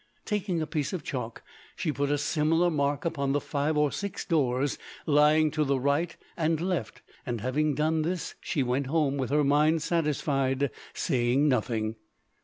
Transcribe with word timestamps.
Taking 0.25 0.63
a 0.63 0.65
piece 0.65 0.93
of 0.93 1.03
chalk 1.03 1.43
she 1.75 1.91
put 1.91 2.09
a 2.09 2.17
similar 2.17 2.71
mark 2.71 3.05
upon 3.05 3.33
the 3.33 3.39
five 3.39 3.77
or 3.77 3.91
six 3.91 4.25
doors 4.25 4.79
lying 5.05 5.51
to 5.51 5.63
right 5.63 6.17
and 6.35 6.59
left; 6.59 7.03
and 7.23 7.41
having 7.41 7.75
done 7.75 8.01
this 8.01 8.33
she 8.41 8.63
went 8.63 8.87
home 8.87 9.17
with 9.17 9.29
her 9.29 9.43
mind 9.43 9.83
satisfied, 9.83 10.71
saying 10.95 11.47
nothing. 11.47 11.97